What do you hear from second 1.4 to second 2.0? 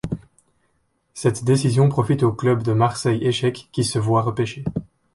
décision